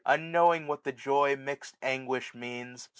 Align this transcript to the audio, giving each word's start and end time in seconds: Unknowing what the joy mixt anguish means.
Unknowing 0.03 0.65
what 0.65 0.83
the 0.83 0.91
joy 0.91 1.35
mixt 1.35 1.77
anguish 1.79 2.33
means. 2.33 2.89